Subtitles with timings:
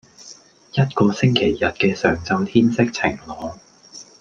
[0.71, 3.59] 一個星期日嘅上晝天色晴朗